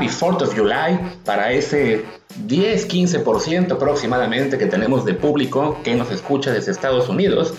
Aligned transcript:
Happy 0.00 0.08
4th 0.08 0.40
of 0.40 0.54
July, 0.56 0.98
para 1.26 1.52
ese 1.52 2.02
10-15% 2.46 3.72
aproximadamente 3.72 4.56
que 4.56 4.64
tenemos 4.64 5.04
de 5.04 5.12
público 5.12 5.78
que 5.84 5.94
nos 5.94 6.10
escucha 6.10 6.50
desde 6.52 6.72
Estados 6.72 7.06
Unidos 7.10 7.52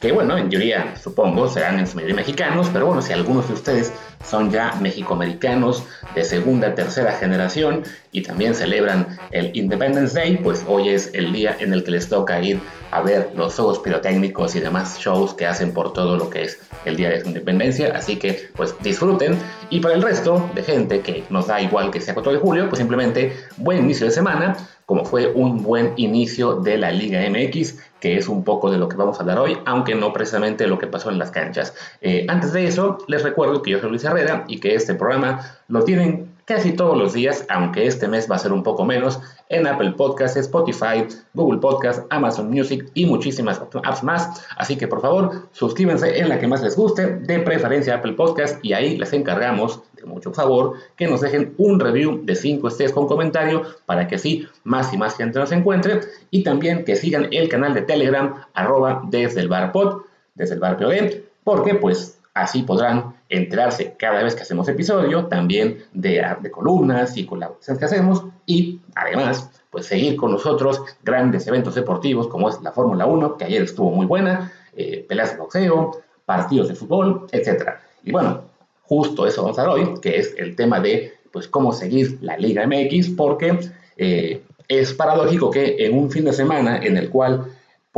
que 0.00 0.12
bueno, 0.12 0.38
en 0.38 0.48
teoría 0.48 0.94
supongo 1.02 1.48
serán 1.48 1.78
en 1.78 1.86
su 1.86 1.96
mayoría 1.96 2.16
mexicanos, 2.16 2.68
pero 2.72 2.86
bueno, 2.86 3.02
si 3.02 3.12
algunos 3.12 3.48
de 3.48 3.54
ustedes 3.54 3.92
son 4.24 4.50
ya 4.50 4.74
mexicoamericanos 4.80 5.84
de 6.14 6.24
segunda, 6.24 6.74
tercera 6.74 7.12
generación 7.12 7.82
y 8.12 8.22
también 8.22 8.54
celebran 8.54 9.18
el 9.32 9.50
Independence 9.54 10.14
Day, 10.14 10.36
pues 10.36 10.64
hoy 10.68 10.90
es 10.90 11.10
el 11.14 11.32
día 11.32 11.56
en 11.58 11.72
el 11.72 11.82
que 11.82 11.90
les 11.90 12.08
toca 12.08 12.40
ir 12.40 12.60
a 12.90 13.02
ver 13.02 13.30
los 13.34 13.54
juegos 13.54 13.80
pirotécnicos 13.80 14.54
y 14.54 14.60
demás 14.60 14.98
shows 14.98 15.34
que 15.34 15.46
hacen 15.46 15.72
por 15.72 15.92
todo 15.92 16.16
lo 16.16 16.30
que 16.30 16.44
es 16.44 16.58
el 16.84 16.96
día 16.96 17.10
de 17.10 17.20
su 17.20 17.28
independencia, 17.28 17.92
así 17.94 18.16
que 18.16 18.50
pues 18.56 18.74
disfruten. 18.80 19.36
Y 19.70 19.80
para 19.80 19.94
el 19.94 20.02
resto 20.02 20.48
de 20.54 20.62
gente 20.62 21.00
que 21.00 21.24
nos 21.28 21.48
da 21.48 21.60
igual 21.60 21.90
que 21.90 22.00
sea 22.00 22.14
4 22.14 22.32
de 22.32 22.38
julio, 22.38 22.68
pues 22.68 22.78
simplemente 22.78 23.36
buen 23.56 23.80
inicio 23.80 24.06
de 24.06 24.12
semana, 24.12 24.56
como 24.88 25.04
fue 25.04 25.30
un 25.34 25.62
buen 25.62 25.92
inicio 25.96 26.54
de 26.60 26.78
la 26.78 26.90
Liga 26.90 27.20
MX, 27.28 27.78
que 28.00 28.16
es 28.16 28.26
un 28.26 28.42
poco 28.42 28.70
de 28.70 28.78
lo 28.78 28.88
que 28.88 28.96
vamos 28.96 29.18
a 29.18 29.20
hablar 29.20 29.38
hoy, 29.38 29.58
aunque 29.66 29.94
no 29.94 30.14
precisamente 30.14 30.66
lo 30.66 30.78
que 30.78 30.86
pasó 30.86 31.10
en 31.10 31.18
las 31.18 31.30
canchas. 31.30 31.74
Eh, 32.00 32.24
antes 32.26 32.54
de 32.54 32.66
eso, 32.66 32.96
les 33.06 33.22
recuerdo 33.22 33.60
que 33.60 33.72
yo 33.72 33.80
soy 33.80 33.90
Luis 33.90 34.04
Herrera 34.04 34.46
y 34.48 34.60
que 34.60 34.74
este 34.74 34.94
programa 34.94 35.58
lo 35.68 35.84
tienen 35.84 36.30
casi 36.48 36.72
todos 36.72 36.96
los 36.96 37.12
días, 37.12 37.44
aunque 37.50 37.86
este 37.86 38.08
mes 38.08 38.28
va 38.28 38.36
a 38.36 38.38
ser 38.38 38.54
un 38.54 38.62
poco 38.62 38.82
menos, 38.82 39.20
en 39.50 39.66
Apple 39.66 39.92
Podcasts, 39.92 40.38
Spotify, 40.38 41.06
Google 41.34 41.60
Podcasts, 41.60 42.02
Amazon 42.08 42.50
Music 42.50 42.90
y 42.94 43.04
muchísimas 43.04 43.60
apps 43.84 44.02
más. 44.02 44.46
Así 44.56 44.76
que 44.76 44.88
por 44.88 45.02
favor, 45.02 45.48
suscríbanse 45.52 46.18
en 46.18 46.30
la 46.30 46.38
que 46.38 46.46
más 46.46 46.62
les 46.62 46.74
guste, 46.74 47.06
de 47.06 47.40
preferencia 47.40 47.96
Apple 47.96 48.14
Podcasts, 48.14 48.58
y 48.62 48.72
ahí 48.72 48.96
les 48.96 49.12
encargamos, 49.12 49.82
de 49.92 50.04
mucho 50.06 50.32
favor, 50.32 50.72
que 50.96 51.06
nos 51.06 51.20
dejen 51.20 51.52
un 51.58 51.78
review 51.78 52.24
de 52.24 52.34
5 52.34 52.66
estrellas 52.66 52.94
con 52.94 53.06
comentario 53.06 53.64
para 53.84 54.08
que 54.08 54.14
así 54.14 54.48
más 54.64 54.92
y 54.94 54.96
más 54.96 55.16
gente 55.16 55.38
nos 55.38 55.52
encuentre, 55.52 56.00
y 56.30 56.44
también 56.44 56.86
que 56.86 56.96
sigan 56.96 57.28
el 57.30 57.50
canal 57.50 57.74
de 57.74 57.82
Telegram, 57.82 58.42
arroba 58.54 59.02
desde 59.04 59.42
el 59.42 59.48
bar 59.48 59.70
pod, 59.70 60.00
desde 60.34 60.54
el 60.54 60.60
bar 60.60 60.78
POD, 60.78 61.24
porque 61.44 61.74
pues 61.74 62.17
Así 62.38 62.62
podrán 62.62 63.16
enterarse 63.28 63.96
cada 63.98 64.22
vez 64.22 64.36
que 64.36 64.42
hacemos 64.42 64.68
episodio, 64.68 65.26
también 65.26 65.78
de, 65.92 66.24
de 66.40 66.50
columnas 66.52 67.16
y 67.16 67.26
colaboraciones 67.26 67.80
que 67.80 67.84
hacemos 67.84 68.24
y 68.46 68.80
además 68.94 69.50
pues 69.70 69.86
seguir 69.86 70.14
con 70.14 70.30
nosotros 70.30 70.80
grandes 71.02 71.48
eventos 71.48 71.74
deportivos 71.74 72.28
como 72.28 72.48
es 72.48 72.62
la 72.62 72.70
Fórmula 72.70 73.06
1, 73.06 73.36
que 73.36 73.44
ayer 73.44 73.62
estuvo 73.62 73.90
muy 73.90 74.06
buena, 74.06 74.52
eh, 74.76 75.04
peleas 75.08 75.32
de 75.32 75.38
boxeo, 75.38 76.00
partidos 76.24 76.68
de 76.68 76.76
fútbol, 76.76 77.26
etc. 77.32 77.70
Y 78.04 78.12
bueno, 78.12 78.42
justo 78.82 79.26
eso 79.26 79.42
vamos 79.42 79.58
a 79.58 79.62
ver 79.62 79.70
hoy, 79.70 80.00
que 80.00 80.18
es 80.18 80.34
el 80.38 80.54
tema 80.54 80.78
de 80.78 81.14
pues 81.32 81.48
cómo 81.48 81.72
seguir 81.72 82.18
la 82.20 82.36
Liga 82.36 82.64
MX, 82.68 83.10
porque 83.16 83.58
eh, 83.96 84.42
es 84.68 84.94
paradójico 84.94 85.50
que 85.50 85.74
en 85.84 85.98
un 85.98 86.08
fin 86.08 86.24
de 86.24 86.32
semana 86.32 86.78
en 86.78 86.96
el 86.96 87.10
cual 87.10 87.46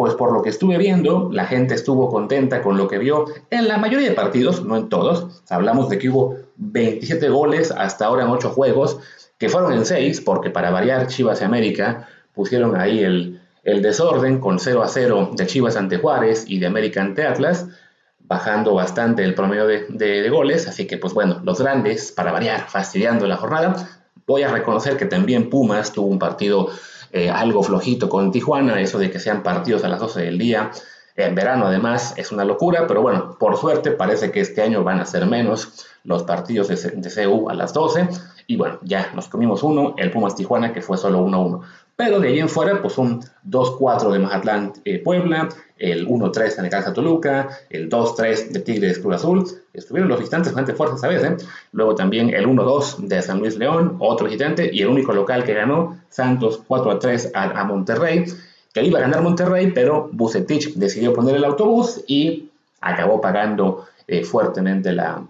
pues 0.00 0.14
por 0.14 0.32
lo 0.32 0.40
que 0.40 0.48
estuve 0.48 0.78
viendo, 0.78 1.28
la 1.30 1.44
gente 1.44 1.74
estuvo 1.74 2.08
contenta 2.08 2.62
con 2.62 2.78
lo 2.78 2.88
que 2.88 2.96
vio 2.96 3.26
en 3.50 3.68
la 3.68 3.76
mayoría 3.76 4.08
de 4.08 4.14
partidos, 4.14 4.64
no 4.64 4.78
en 4.78 4.88
todos. 4.88 5.42
Hablamos 5.50 5.90
de 5.90 5.98
que 5.98 6.08
hubo 6.08 6.38
27 6.56 7.28
goles 7.28 7.70
hasta 7.70 8.06
ahora 8.06 8.22
en 8.22 8.30
8 8.30 8.48
juegos, 8.48 8.98
que 9.36 9.50
fueron 9.50 9.74
en 9.74 9.84
6, 9.84 10.22
porque 10.22 10.48
para 10.48 10.70
variar 10.70 11.06
Chivas 11.06 11.42
y 11.42 11.44
América 11.44 12.08
pusieron 12.32 12.80
ahí 12.80 13.00
el, 13.00 13.42
desorden 13.62 14.40
con 14.40 14.58
0 14.58 14.82
a 14.82 14.88
0 14.88 15.32
de 15.36 15.46
Chivas 15.46 15.76
ante 15.76 15.98
Juárez 15.98 16.46
y 16.48 16.60
de 16.60 16.66
América 16.66 17.02
ante 17.02 17.26
Atlas, 17.26 17.66
bajando 18.20 18.72
bastante 18.72 19.22
el 19.22 19.34
promedio 19.34 19.66
de, 19.66 19.84
de 19.90 20.30
goles. 20.30 20.66
Así 20.66 20.86
que, 20.86 20.96
pues 20.96 21.12
bueno, 21.12 21.42
los 21.44 21.60
grandes, 21.60 22.10
para 22.10 22.32
variar, 22.32 22.70
fastidiando 22.70 23.26
la 23.26 23.36
jornada. 23.36 23.86
Voy 24.26 24.44
a 24.44 24.48
reconocer 24.50 24.96
que 24.96 25.04
también 25.04 25.50
Pumas 25.50 25.92
tuvo 25.92 26.06
un 26.06 26.18
partido 26.18 26.70
eh, 27.12 27.30
algo 27.30 27.62
flojito 27.62 28.08
con 28.08 28.30
Tijuana, 28.30 28.80
eso 28.80 28.98
de 28.98 29.10
que 29.10 29.18
sean 29.18 29.42
partidos 29.42 29.84
a 29.84 29.88
las 29.88 30.00
12 30.00 30.22
del 30.22 30.38
día. 30.38 30.70
En 31.16 31.34
verano 31.34 31.66
además 31.66 32.14
es 32.16 32.32
una 32.32 32.44
locura, 32.44 32.86
pero 32.86 33.02
bueno, 33.02 33.36
por 33.38 33.56
suerte 33.56 33.90
parece 33.90 34.30
que 34.30 34.40
este 34.40 34.62
año 34.62 34.84
van 34.84 35.00
a 35.00 35.06
ser 35.06 35.26
menos 35.26 35.86
los 36.04 36.22
partidos 36.22 36.68
de, 36.68 36.76
de 36.76 37.26
CU 37.26 37.50
a 37.50 37.54
las 37.54 37.74
12. 37.74 38.08
Y 38.46 38.56
bueno, 38.56 38.78
ya 38.82 39.12
nos 39.14 39.28
comimos 39.28 39.62
uno, 39.62 39.94
el 39.98 40.10
Pumas 40.10 40.34
Tijuana, 40.34 40.72
que 40.72 40.82
fue 40.82 40.96
solo 40.96 41.24
1-1. 41.24 41.60
Pero 42.00 42.18
de 42.18 42.28
ahí 42.28 42.38
en 42.38 42.48
fuera, 42.48 42.80
pues 42.80 42.96
un 42.96 43.22
2-4 43.46 44.10
de 44.10 44.18
Mazatlán 44.20 44.72
eh, 44.86 45.00
Puebla, 45.00 45.50
el 45.76 46.08
1-3 46.08 46.56
de 46.56 46.62
Necaxa 46.62 46.94
Toluca, 46.94 47.50
el 47.68 47.90
2-3 47.90 48.52
de 48.52 48.60
Tigres 48.60 49.00
Cruz 49.00 49.16
Azul. 49.16 49.46
Estuvieron 49.74 50.08
los 50.08 50.18
visitantes 50.18 50.50
bastante 50.50 50.72
fuertes 50.72 51.04
a 51.04 51.08
veces. 51.08 51.30
¿eh? 51.30 51.46
Luego 51.72 51.94
también 51.94 52.30
el 52.30 52.46
1-2 52.46 53.00
de 53.00 53.20
San 53.20 53.40
Luis 53.40 53.58
León, 53.58 53.96
otro 53.98 54.24
visitante, 54.24 54.70
y 54.72 54.80
el 54.80 54.88
único 54.88 55.12
local 55.12 55.44
que 55.44 55.52
ganó, 55.52 56.00
Santos 56.08 56.62
4-3 56.66 57.32
a, 57.34 57.64
Monterrey, 57.64 58.24
que 58.72 58.82
iba 58.82 58.98
a 58.98 59.02
ganar 59.02 59.20
Monterrey, 59.20 59.70
pero 59.70 60.08
Bucetich 60.10 60.72
decidió 60.76 61.12
poner 61.12 61.36
el 61.36 61.44
autobús 61.44 62.02
y 62.06 62.48
acabó 62.80 63.20
pagando 63.20 63.84
eh, 64.08 64.24
fuertemente 64.24 64.92
la, 64.92 65.22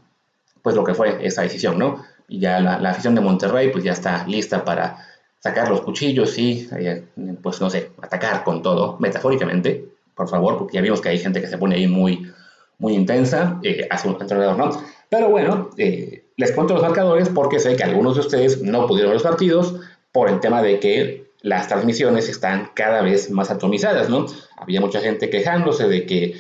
pues 0.63 0.77
lo 0.77 0.85
que 0.85 0.95
fue 0.95 1.19
esa 1.27 1.43
decisión, 1.43 1.81
¿no? 1.81 2.05
Y 2.29 2.39
ya 2.39 2.61
la, 2.61 2.79
la 2.79 2.91
afición 2.91 3.17
de 3.17 3.23
Monterrey 3.23 3.73
pues 3.73 3.83
ya 3.83 3.91
está 3.91 4.25
lista 4.29 4.65
para 4.65 5.10
sacar 5.41 5.69
los 5.69 5.81
cuchillos 5.81 6.39
y, 6.39 6.69
eh, 6.77 7.03
pues 7.43 7.61
no 7.61 7.71
sé, 7.71 7.91
atacar 8.01 8.45
con 8.45 8.63
todo, 8.63 8.97
metafóricamente, 9.01 9.87
por 10.15 10.29
favor, 10.29 10.59
porque 10.59 10.75
ya 10.75 10.83
vimos 10.83 11.01
que 11.01 11.09
hay 11.09 11.19
gente 11.19 11.41
que 11.41 11.47
se 11.47 11.59
pone 11.59 11.77
ahí 11.77 11.87
muy, 11.87 12.31
muy 12.79 12.93
intensa, 12.93 13.59
eh, 13.63 13.87
hace 13.91 14.09
un 14.09 14.21
entrenador, 14.21 14.57
¿no? 14.59 14.71
Pero 15.09 15.31
bueno, 15.31 15.71
eh, 15.79 16.25
les 16.37 16.53
cuento 16.53 16.75
los 16.75 16.83
marcadores 16.83 17.31
porque 17.31 17.59
sé 17.59 17.75
que 17.75 17.83
algunos 17.83 18.15
de 18.15 18.21
ustedes 18.21 18.63
no 18.63 18.87
pudieron 18.87 19.11
ver 19.11 19.15
los 19.15 19.23
partidos 19.23 19.77
por 20.13 20.29
el 20.29 20.41
tema 20.41 20.63
de 20.63 20.79
que 20.79 21.31
las 21.41 21.69
transmisiones 21.69 22.29
están 22.29 22.71
cada 22.75 23.01
vez 23.01 23.31
más 23.31 23.51
atomizadas, 23.51 24.11
¿no? 24.11 24.27
Había 24.59 24.83
mucha 24.83 25.01
gente 25.01 25.31
quejándose 25.31 25.89
de 25.89 26.05
que 26.05 26.37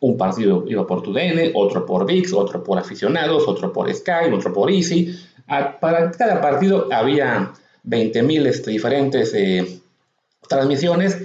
un 0.00 0.16
partido 0.16 0.64
iba 0.66 0.84
por 0.84 1.02
TUDN, 1.02 1.52
otro 1.54 1.86
por 1.86 2.04
VIX, 2.06 2.32
otro 2.32 2.64
por 2.64 2.76
aficionados, 2.78 3.46
otro 3.46 3.72
por 3.72 3.92
Sky, 3.94 4.32
otro 4.32 4.52
por 4.52 4.68
Easy. 4.68 5.14
Ah, 5.46 5.78
para 5.78 6.10
cada 6.10 6.40
partido 6.40 6.88
había 6.90 7.52
20.000 7.84 8.46
este, 8.46 8.70
diferentes 8.70 9.32
eh, 9.34 9.80
transmisiones 10.48 11.18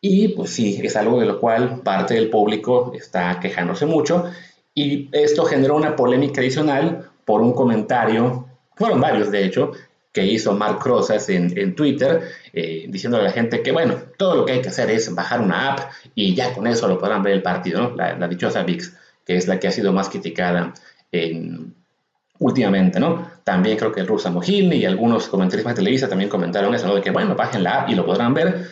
y 0.00 0.28
pues 0.28 0.50
sí, 0.50 0.80
es 0.82 0.96
algo 0.96 1.20
de 1.20 1.26
lo 1.26 1.40
cual 1.40 1.80
parte 1.82 2.14
del 2.14 2.30
público 2.30 2.92
está 2.94 3.40
quejándose 3.40 3.86
mucho 3.86 4.30
y 4.74 5.08
esto 5.12 5.44
generó 5.44 5.76
una 5.76 5.96
polémica 5.96 6.40
adicional 6.40 7.10
por 7.24 7.40
un 7.40 7.52
comentario, 7.54 8.46
fueron 8.76 9.00
varios 9.00 9.30
de 9.30 9.44
hecho, 9.44 9.72
que 10.12 10.24
hizo 10.24 10.54
Mark 10.54 10.80
Rosas 10.82 11.28
en, 11.28 11.74
Twitter, 11.74 12.22
eh, 12.52 12.86
diciendo 12.88 13.18
a 13.18 13.22
la 13.22 13.32
gente 13.32 13.62
que, 13.62 13.70
bueno, 13.70 13.96
todo 14.16 14.34
lo 14.34 14.46
que 14.46 14.52
hay 14.52 14.62
que 14.62 14.70
hacer 14.70 14.90
es 14.90 15.14
bajar 15.14 15.42
una 15.42 15.74
app 15.74 15.90
y 16.14 16.34
ya 16.34 16.54
con 16.54 16.66
eso 16.66 16.88
lo 16.88 16.98
podrán 16.98 17.22
ver 17.22 17.34
el 17.34 17.42
partido, 17.42 17.82
¿no? 17.82 17.96
La, 17.96 18.16
la 18.16 18.26
dichosa 18.26 18.62
VIX, 18.62 18.96
que 19.26 19.36
es 19.36 19.46
la 19.46 19.60
que 19.60 19.68
ha 19.68 19.72
sido 19.72 19.92
más 19.92 20.08
criticada 20.08 20.72
en, 21.12 21.74
últimamente, 22.38 23.00
¿no? 23.00 23.30
También 23.44 23.76
creo 23.76 23.92
que 23.92 24.00
el 24.00 24.08
Mojilny 24.08 24.76
y 24.76 24.84
algunos 24.84 25.28
comentaristas 25.28 25.74
de 25.74 25.76
Televisa 25.82 26.08
también 26.08 26.30
comentaron 26.30 26.74
eso, 26.74 26.86
¿no? 26.86 26.94
De 26.94 27.02
que, 27.02 27.10
bueno, 27.10 27.34
bajen 27.34 27.62
la 27.62 27.82
app 27.82 27.90
y 27.90 27.94
lo 27.94 28.04
podrán 28.04 28.34
ver. 28.34 28.66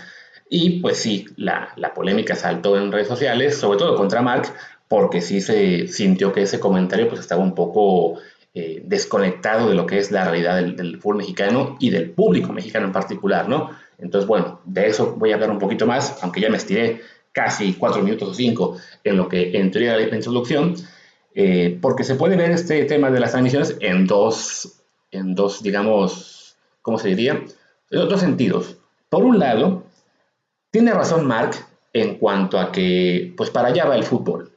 Y 0.49 0.81
pues 0.81 0.99
sí, 0.99 1.27
la, 1.37 1.73
la 1.77 1.95
polémica 1.95 2.35
saltó 2.37 2.77
en 2.77 2.93
redes 2.93 3.09
sociales, 3.09 3.57
sobre 3.57 3.79
todo 3.79 3.97
contra 3.97 4.23
Mark, 4.23 4.53
porque 4.89 5.21
sí 5.21 5.41
se 5.41 5.89
sintió 5.89 6.33
que 6.33 6.43
ese 6.43 6.61
comentario 6.61 7.09
pues 7.09 7.21
estaba 7.21 7.43
un 7.43 7.55
poco 7.55 8.19
eh, 8.53 8.83
desconectado 8.85 9.69
de 9.69 9.75
lo 9.75 9.87
que 9.87 9.99
es 9.99 10.11
la 10.13 10.25
realidad 10.25 10.57
del, 10.57 10.77
del, 10.77 11.01
fútbol 11.01 11.17
mexicano 11.17 11.77
y 11.81 11.91
del 11.91 12.11
público 12.11 12.53
mexicano 12.53 12.87
en 12.87 12.93
particular, 12.93 13.49
¿no? 13.49 13.71
Entonces, 13.99 14.29
bueno, 14.29 14.61
de 14.65 14.87
eso 14.87 15.15
voy 15.17 15.33
a 15.33 15.35
hablar 15.35 15.51
un 15.51 15.59
poquito 15.59 15.87
más, 15.87 16.19
aunque 16.23 16.41
ya 16.41 16.51
me 16.51 16.57
estiré 16.57 17.01
casi 17.33 17.75
cuatro 17.75 18.03
minutos 18.03 18.29
o 18.29 18.35
cinco 18.35 18.77
en 19.03 19.17
lo 19.17 19.29
que 19.29 19.59
en 19.59 19.71
teoría 19.71 19.97
la 19.97 20.15
introducción. 20.15 20.77
Eh, 21.35 21.79
porque 21.81 22.05
se 22.05 22.15
puede 22.15 22.37
ver 22.37 22.51
este 22.53 22.85
tema 22.85 23.11
de 23.11 23.21
las 23.21 23.33
transmisiones 23.33 23.77
en 23.81 24.07
dos, 24.07 24.81
en 25.11 25.35
dos, 25.35 25.63
digamos, 25.63 26.57
¿cómo 26.81 26.99
se 26.99 27.09
diría? 27.09 27.43
En 27.91 28.09
dos 28.09 28.21
sentidos. 28.21 28.77
Por 29.09 29.25
un 29.25 29.39
lado, 29.39 29.85
tiene 30.71 30.93
razón 30.93 31.27
Mark 31.27 31.57
en 31.93 32.17
cuanto 32.19 32.59
a 32.59 32.71
que, 32.73 33.33
pues 33.37 33.51
para 33.51 33.69
allá 33.69 33.87
va 33.87 33.97
el 33.97 34.05
fútbol. 34.05 34.51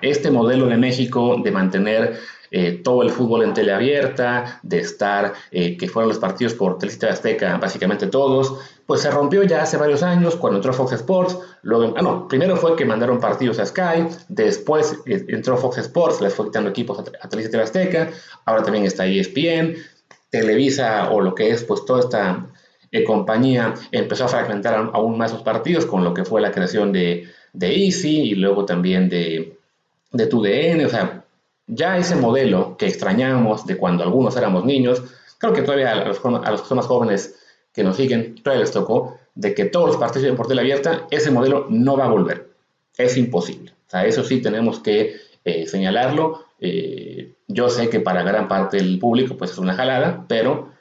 Este 0.00 0.30
modelo 0.30 0.66
de 0.66 0.78
México 0.78 1.36
de 1.42 1.50
mantener 1.50 2.18
eh, 2.50 2.80
todo 2.82 3.02
el 3.02 3.10
fútbol 3.10 3.42
en 3.42 3.52
teleabierta, 3.52 4.60
de 4.62 4.78
estar, 4.78 5.34
eh, 5.50 5.76
que 5.76 5.88
fueron 5.88 6.08
los 6.08 6.18
partidos 6.18 6.54
por 6.54 6.78
Televisa 6.78 7.08
Azteca, 7.08 7.58
básicamente 7.58 8.06
todos, 8.06 8.54
pues 8.86 9.02
se 9.02 9.10
rompió 9.10 9.42
ya 9.42 9.62
hace 9.62 9.76
varios 9.76 10.02
años 10.02 10.36
cuando 10.36 10.58
entró 10.58 10.72
Fox 10.72 10.92
Sports. 10.92 11.38
Luego, 11.62 11.94
ah, 11.96 12.02
no, 12.02 12.26
primero 12.26 12.56
fue 12.56 12.74
que 12.74 12.86
mandaron 12.86 13.20
partidos 13.20 13.58
a 13.58 13.66
Sky, 13.66 14.06
después 14.28 14.98
eh, 15.04 15.24
entró 15.28 15.58
Fox 15.58 15.78
Sports, 15.78 16.20
les 16.22 16.34
fue 16.34 16.46
quitando 16.46 16.70
equipos 16.70 16.98
a, 16.98 17.28
Televisa 17.28 17.62
Azteca, 17.62 18.10
ahora 18.46 18.62
también 18.62 18.86
está 18.86 19.06
ESPN, 19.06 19.76
Televisa 20.30 21.10
o 21.10 21.20
lo 21.20 21.34
que 21.34 21.50
es, 21.50 21.64
pues 21.64 21.84
toda 21.84 22.00
esta 22.00 22.46
compañía 23.06 23.74
empezó 23.92 24.24
a 24.24 24.28
fragmentar 24.28 24.90
aún 24.94 25.18
más 25.18 25.30
sus 25.30 25.42
partidos 25.42 25.84
con 25.84 26.04
lo 26.04 26.14
que 26.14 26.24
fue 26.24 26.40
la 26.40 26.50
creación 26.50 26.90
de, 26.90 27.28
de 27.52 27.84
Easy 27.84 28.22
y 28.22 28.34
luego 28.34 28.64
también 28.64 29.10
de, 29.10 29.58
de 30.12 30.26
TUDN, 30.26 30.86
o 30.86 30.88
sea, 30.88 31.24
ya 31.68 31.96
ese 31.98 32.16
modelo 32.16 32.76
que 32.76 32.86
extrañábamos 32.86 33.66
de 33.66 33.76
cuando 33.76 34.02
algunos 34.02 34.36
éramos 34.36 34.64
niños, 34.64 35.02
creo 35.38 35.52
que 35.52 35.62
todavía 35.62 35.92
a 35.92 36.04
los, 36.06 36.20
a 36.24 36.50
los 36.50 36.62
que 36.62 36.68
son 36.68 36.76
más 36.76 36.86
jóvenes 36.86 37.38
que 37.72 37.84
nos 37.84 37.96
siguen, 37.96 38.34
todavía 38.42 38.64
les 38.64 38.72
tocó, 38.72 39.18
de 39.34 39.54
que 39.54 39.66
todos 39.66 39.86
los 39.86 39.96
partidos 39.98 40.36
por 40.36 40.48
tele 40.48 40.62
abierta, 40.62 41.06
ese 41.10 41.30
modelo 41.30 41.66
no 41.68 41.96
va 41.96 42.06
a 42.06 42.08
volver. 42.08 42.48
Es 42.96 43.16
imposible. 43.16 43.72
O 43.86 43.90
sea, 43.90 44.04
eso 44.04 44.24
sí 44.24 44.42
tenemos 44.42 44.80
que 44.80 45.16
eh, 45.44 45.66
señalarlo. 45.66 46.44
Eh, 46.58 47.34
yo 47.46 47.68
sé 47.68 47.88
que 47.88 48.00
para 48.00 48.24
gran 48.24 48.48
parte 48.48 48.78
del 48.78 48.98
público 48.98 49.36
pues 49.36 49.52
es 49.52 49.58
una 49.58 49.74
jalada, 49.74 50.24
pero 50.26 50.72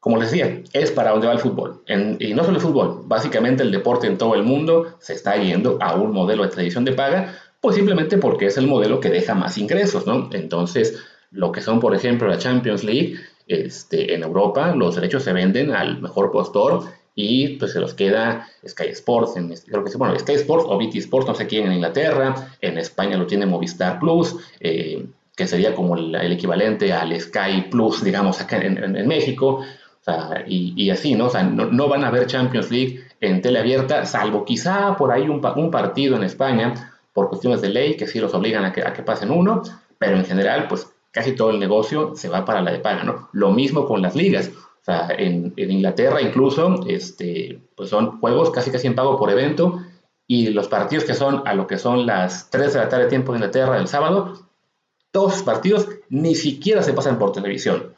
como 0.00 0.16
les 0.16 0.32
decía, 0.32 0.60
es 0.72 0.90
para 0.90 1.12
donde 1.12 1.28
va 1.28 1.32
el 1.32 1.38
fútbol. 1.38 1.84
y 1.86 2.34
no 2.34 2.42
solo 2.42 2.56
el 2.56 2.62
fútbol, 2.62 3.02
básicamente 3.04 3.62
el 3.62 3.70
deporte 3.70 4.08
en 4.08 4.18
todo 4.18 4.34
el 4.34 4.42
mundo 4.42 4.96
se 4.98 5.12
está 5.12 5.36
yendo 5.36 5.78
a 5.80 5.94
un 5.94 6.10
modelo 6.10 6.42
de 6.42 6.48
tradición 6.48 6.84
de 6.84 6.92
paga, 6.92 7.36
pues 7.62 7.76
simplemente 7.76 8.18
porque 8.18 8.46
es 8.46 8.58
el 8.58 8.66
modelo 8.66 9.00
que 9.00 9.08
deja 9.08 9.34
más 9.34 9.56
ingresos, 9.56 10.04
¿no? 10.04 10.28
Entonces, 10.32 10.98
lo 11.30 11.52
que 11.52 11.62
son, 11.62 11.80
por 11.80 11.94
ejemplo, 11.94 12.28
la 12.28 12.36
Champions 12.36 12.82
League, 12.84 13.14
este, 13.46 14.14
en 14.14 14.22
Europa 14.22 14.74
los 14.74 14.96
derechos 14.96 15.22
se 15.22 15.32
venden 15.32 15.70
al 15.70 16.00
mejor 16.00 16.30
postor 16.30 16.84
y 17.14 17.56
pues 17.58 17.72
se 17.72 17.80
los 17.80 17.94
queda 17.94 18.48
Sky 18.66 18.88
Sports, 18.88 19.36
en, 19.36 19.48
creo 19.48 19.84
que 19.84 19.90
sí, 19.90 19.96
bueno, 19.96 20.18
Sky 20.18 20.32
Sports 20.32 20.64
o 20.68 20.76
BT 20.76 20.96
Sports, 20.96 21.28
no 21.28 21.34
sé 21.34 21.46
quién 21.46 21.66
en 21.66 21.74
Inglaterra, 21.74 22.34
en 22.60 22.78
España 22.78 23.16
lo 23.16 23.26
tiene 23.26 23.46
Movistar 23.46 24.00
Plus, 24.00 24.36
eh, 24.58 25.06
que 25.36 25.46
sería 25.46 25.74
como 25.74 25.96
el, 25.96 26.14
equivalente 26.32 26.92
al 26.92 27.18
Sky 27.18 27.68
Plus, 27.70 28.02
digamos, 28.02 28.40
acá 28.40 28.58
en, 28.58 29.06
México, 29.06 29.60
o 29.60 30.04
sea, 30.04 30.44
y, 30.48 30.90
así, 30.90 31.14
¿no? 31.14 31.26
O 31.26 31.30
sea, 31.30 31.44
no, 31.44 31.88
van 31.88 32.02
a 32.02 32.08
haber 32.08 32.26
Champions 32.26 32.72
League 32.72 33.04
en 33.20 33.40
tele 33.40 33.60
abierta, 33.60 34.04
salvo 34.04 34.44
quizá 34.44 34.96
por 34.96 35.12
ahí 35.12 35.28
un, 35.28 35.40
un, 35.56 35.70
partido 35.70 36.16
en 36.16 36.24
España, 36.24 36.91
por 37.12 37.28
cuestiones 37.28 37.60
de 37.60 37.68
ley, 37.68 37.96
que 37.96 38.06
sí 38.06 38.20
los 38.20 38.34
obligan 38.34 38.64
a 38.64 38.72
que, 38.72 38.82
a 38.82 38.92
que 38.92 39.02
pasen 39.02 39.30
uno, 39.30 39.62
pero 39.98 40.16
en 40.16 40.24
general, 40.24 40.66
pues 40.68 40.92
casi 41.10 41.32
todo 41.32 41.50
el 41.50 41.60
negocio 41.60 42.14
se 42.16 42.28
va 42.28 42.44
para 42.44 42.62
la 42.62 42.72
de 42.72 42.80
paga, 42.80 43.04
¿no? 43.04 43.28
Lo 43.32 43.50
mismo 43.52 43.86
con 43.86 44.02
las 44.02 44.16
ligas. 44.16 44.50
O 44.82 44.84
sea, 44.84 45.08
en, 45.16 45.54
Inglaterra 45.56 46.20
incluso, 46.20 46.84
este, 46.88 47.60
pues 47.76 47.90
son 47.90 48.18
juegos 48.18 48.50
casi 48.50 48.70
casi 48.72 48.88
en 48.88 48.96
pago 48.96 49.16
por 49.16 49.30
evento 49.30 49.80
y 50.26 50.48
los 50.48 50.66
partidos 50.66 51.04
que 51.04 51.14
son 51.14 51.42
a 51.46 51.54
lo 51.54 51.66
que 51.66 51.78
son 51.78 52.06
las 52.06 52.50
3 52.50 52.72
de 52.72 52.78
la 52.80 52.88
tarde 52.88 53.06
tiempo 53.06 53.32
de 53.32 53.38
Inglaterra 53.38 53.78
el 53.78 53.86
sábado, 53.86 54.48
todos 55.12 55.32
los 55.32 55.42
partidos 55.42 55.88
ni 56.08 56.34
siquiera 56.34 56.82
se 56.82 56.94
pasan 56.94 57.18
por 57.18 57.32
televisión. 57.32 57.94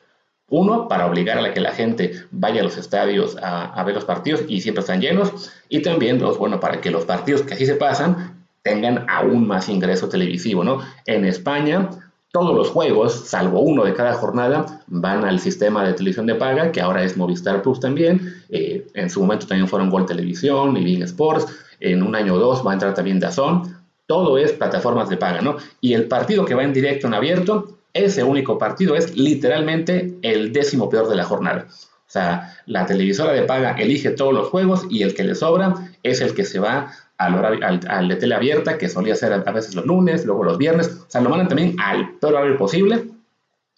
Uno, 0.51 0.89
para 0.89 1.07
obligar 1.07 1.39
a 1.39 1.43
la 1.43 1.55
que 1.55 1.61
la 1.61 1.73
gente 1.73 2.27
vaya 2.31 2.61
a 2.61 2.65
los 2.65 2.77
estadios 2.77 3.37
a, 3.41 3.83
ver 3.85 3.95
los 3.95 4.05
partidos 4.05 4.43
y 4.47 4.61
siempre 4.61 4.83
están 4.83 5.01
llenos. 5.01 5.51
Y 5.71 5.81
también, 5.81 6.19
dos, 6.19 6.37
bueno, 6.37 6.61
para 6.61 6.81
que 6.83 6.91
los 6.91 7.07
partidos 7.07 7.43
que 7.43 7.55
así 7.55 7.65
se 7.65 7.77
pasan 7.77 8.34
tengan 8.65 9.05
aún 9.09 9.47
más 9.47 9.69
ingreso 9.69 10.09
televisivo, 10.09 10.65
¿no? 10.65 10.81
En 11.05 11.27
España, 11.27 11.91
todos 12.33 12.57
los 12.57 12.71
juegos, 12.71 13.13
salvo 13.13 13.61
uno 13.61 13.85
de 13.85 13.93
cada 13.93 14.15
jornada, 14.15 14.83
van 14.87 15.25
al 15.25 15.39
sistema 15.39 15.87
de 15.87 15.93
televisión 15.93 16.27
de 16.27 16.35
paga, 16.35 16.73
que 16.73 16.81
ahora 16.81 17.05
es 17.05 17.17
Movistar 17.17 17.63
Plus 17.63 17.79
también. 17.79 18.43
Eh, 18.49 18.87
en 18.95 19.11
su 19.11 19.21
momento 19.21 19.47
también 19.47 19.69
fueron 19.69 19.91
Gol 19.91 20.07
Televisión 20.07 20.77
y 20.79 20.83
Big 20.83 21.03
Sports. 21.03 21.47
En 21.79 22.03
un 22.03 22.17
año 22.17 22.35
o 22.35 22.39
dos 22.39 22.67
va 22.67 22.71
a 22.71 22.75
entrar 22.75 22.95
también 22.95 23.21
Dazón. 23.21 23.77
Todo 24.07 24.39
es 24.39 24.53
plataformas 24.53 25.11
de 25.11 25.19
paga, 25.19 25.43
¿no? 25.43 25.57
Y 25.83 25.93
el 25.93 26.09
partido 26.09 26.47
que 26.47 26.55
va 26.55 26.65
en 26.65 26.73
directo 26.73 27.07
en 27.07 27.15
abierto, 27.15 27.79
ese 27.93 28.25
único 28.25 28.57
partido 28.57 28.97
es 28.97 29.15
literalmente 29.15 30.15
el 30.23 30.55
décimo 30.55 30.89
peor 30.89 31.09
de 31.09 31.17
la 31.17 31.25
jornada. 31.25 31.67
O 31.69 32.11
sea, 32.15 32.57
la 32.67 32.87
televisora 32.87 33.33
de 33.33 33.43
paga 33.43 33.73
elige 33.73 34.11
todos 34.11 34.33
los 34.33 34.49
juegos 34.49 34.87
y 34.89 35.03
el 35.03 35.15
que 35.15 35.25
le 35.25 35.35
sobra 35.35 35.75
es 36.03 36.21
el 36.21 36.35
que 36.35 36.45
se 36.45 36.59
va 36.59 36.93
al, 37.27 38.09
de 38.09 38.17
tele 38.17 38.35
abierta, 38.35 38.79
que 38.79 38.89
solía 38.89 39.15
ser 39.15 39.33
a, 39.33 39.53
veces 39.53 39.75
los 39.75 39.87
lunes, 39.87 40.25
luego 40.25 40.45
los 40.45 40.59
viernes, 40.59 40.89
o 40.89 41.07
sea, 41.09 41.21
lo 41.21 41.31
mandan 41.31 41.49
también 41.49 41.77
al 41.81 42.19
peor 42.19 42.35
horario 42.35 42.57
posible, 42.57 43.05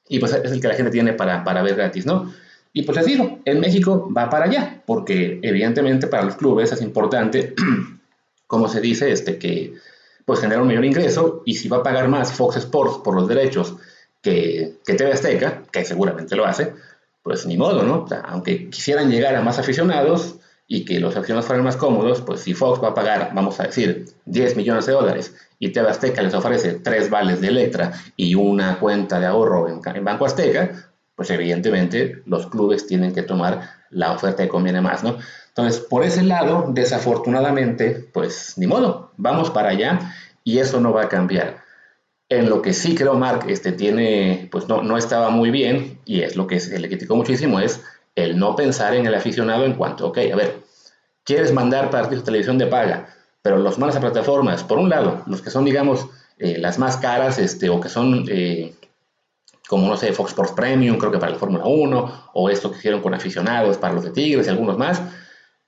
y 0.08 0.18
pues 0.18 0.32
es 0.32 0.52
el 0.52 0.60
que 0.60 0.68
la 0.68 0.74
gente 0.74 0.90
tiene 0.90 1.12
para, 1.12 1.44
para 1.44 1.62
ver 1.62 1.74
gratis, 1.74 2.06
¿no? 2.06 2.32
Y 2.72 2.82
pues 2.82 2.96
les 2.98 3.06
digo, 3.06 3.40
en 3.44 3.60
México 3.60 4.12
va 4.14 4.28
para 4.28 4.44
allá, 4.44 4.82
porque 4.86 5.40
evidentemente 5.42 6.06
para 6.06 6.24
los 6.24 6.36
clubes 6.36 6.72
es 6.72 6.82
importante, 6.82 7.54
como 8.46 8.68
se 8.68 8.80
dice, 8.80 9.10
este, 9.10 9.38
que 9.38 9.74
pues 10.24 10.40
genera 10.40 10.60
un 10.60 10.68
mayor 10.68 10.84
ingreso, 10.84 11.42
y 11.46 11.54
si 11.54 11.68
va 11.68 11.78
a 11.78 11.82
pagar 11.82 12.08
más 12.08 12.32
Fox 12.32 12.56
Sports 12.56 12.98
por 13.02 13.14
los 13.14 13.28
derechos 13.28 13.76
que, 14.20 14.74
que 14.84 14.94
TV 14.94 15.12
Azteca, 15.12 15.62
que 15.70 15.84
seguramente 15.84 16.36
lo 16.36 16.44
hace, 16.44 16.74
pues 17.22 17.46
ni 17.46 17.56
modo, 17.56 17.82
¿no? 17.82 18.02
O 18.02 18.08
sea, 18.08 18.20
aunque 18.20 18.68
quisieran 18.70 19.10
llegar 19.10 19.34
a 19.34 19.42
más 19.42 19.58
aficionados, 19.58 20.36
y 20.68 20.84
que 20.84 20.98
los 20.98 21.16
acciones 21.16 21.44
fueran 21.44 21.64
más 21.64 21.76
cómodos, 21.76 22.20
pues 22.22 22.40
si 22.40 22.54
Fox 22.54 22.82
va 22.82 22.88
a 22.88 22.94
pagar, 22.94 23.30
vamos 23.34 23.60
a 23.60 23.64
decir, 23.64 24.06
10 24.24 24.56
millones 24.56 24.86
de 24.86 24.92
dólares 24.92 25.34
y 25.58 25.70
TV 25.70 25.88
Azteca 25.88 26.22
les 26.22 26.34
ofrece 26.34 26.74
tres 26.74 27.08
vales 27.08 27.40
de 27.40 27.52
letra 27.52 27.92
y 28.16 28.34
una 28.34 28.78
cuenta 28.78 29.20
de 29.20 29.26
ahorro 29.26 29.68
en, 29.68 30.04
Banco 30.04 30.26
Azteca, 30.26 30.90
pues 31.14 31.30
evidentemente 31.30 32.22
los 32.26 32.48
clubes 32.48 32.86
tienen 32.86 33.14
que 33.14 33.22
tomar 33.22 33.60
la 33.90 34.12
oferta 34.12 34.42
que 34.42 34.48
conviene 34.48 34.80
más, 34.80 35.04
¿no? 35.04 35.16
Entonces, 35.48 35.80
por 35.80 36.04
ese 36.04 36.22
lado, 36.22 36.66
desafortunadamente, 36.68 38.08
pues 38.12 38.54
ni 38.58 38.66
modo, 38.66 39.12
vamos 39.16 39.50
para 39.50 39.70
allá 39.70 40.00
y 40.44 40.58
eso 40.58 40.80
no 40.80 40.92
va 40.92 41.04
a 41.04 41.08
cambiar. 41.08 41.64
En 42.28 42.50
lo 42.50 42.60
que 42.60 42.74
sí 42.74 42.94
creo 42.96 43.14
Mark 43.14 43.46
este, 43.48 43.72
tiene, 43.72 44.48
pues 44.50 44.68
no, 44.68 44.82
no 44.82 44.98
estaba 44.98 45.30
muy 45.30 45.50
bien, 45.50 46.00
y 46.04 46.22
es 46.22 46.36
lo 46.36 46.48
que 46.48 46.58
se 46.58 46.78
le 46.78 46.88
criticó 46.88 47.14
muchísimo, 47.14 47.60
es 47.60 47.82
el 48.16 48.38
no 48.38 48.56
pensar 48.56 48.94
en 48.94 49.06
el 49.06 49.14
aficionado 49.14 49.64
en 49.64 49.74
cuanto, 49.74 50.08
ok, 50.08 50.18
a 50.32 50.36
ver, 50.36 50.62
quieres 51.22 51.52
mandar 51.52 51.90
partidos 51.90 52.22
de 52.22 52.26
televisión 52.26 52.58
de 52.58 52.66
paga, 52.66 53.08
pero 53.42 53.58
los 53.58 53.78
mandas 53.78 53.96
a 53.96 54.00
plataformas, 54.00 54.64
por 54.64 54.78
un 54.78 54.88
lado, 54.88 55.22
los 55.26 55.42
que 55.42 55.50
son, 55.50 55.64
digamos, 55.64 56.08
eh, 56.38 56.58
las 56.58 56.78
más 56.78 56.96
caras, 56.96 57.38
este, 57.38 57.68
o 57.68 57.80
que 57.80 57.88
son, 57.88 58.24
eh, 58.28 58.74
como 59.68 59.86
no 59.88 59.96
sé, 59.96 60.12
Fox 60.12 60.30
Sports 60.30 60.52
Premium, 60.52 60.98
creo 60.98 61.12
que 61.12 61.18
para 61.18 61.32
la 61.32 61.38
Fórmula 61.38 61.64
1, 61.64 62.30
o 62.34 62.50
esto 62.50 62.70
que 62.70 62.78
hicieron 62.78 63.02
con 63.02 63.14
aficionados 63.14 63.76
para 63.78 63.94
los 63.94 64.04
de 64.04 64.10
Tigres 64.10 64.46
y 64.46 64.50
algunos 64.50 64.76
más, 64.78 65.00